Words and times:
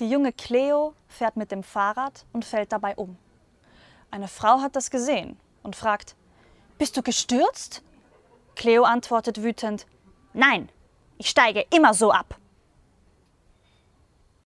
Die 0.00 0.10
junge 0.10 0.32
Cleo 0.32 0.94
fährt 1.06 1.36
mit 1.36 1.52
dem 1.52 1.62
Fahrrad 1.62 2.26
und 2.32 2.44
fällt 2.44 2.72
dabei 2.72 2.96
um. 2.96 3.16
Eine 4.10 4.28
Frau 4.28 4.60
hat 4.60 4.74
das 4.74 4.90
gesehen 4.90 5.38
und 5.62 5.76
fragt, 5.76 6.16
Bist 6.78 6.96
du 6.96 7.02
gestürzt? 7.02 7.82
Cleo 8.56 8.82
antwortet 8.84 9.42
wütend, 9.42 9.86
Nein, 10.32 10.68
ich 11.18 11.28
steige 11.30 11.64
immer 11.74 11.94
so 11.94 12.10
ab. 12.10 12.38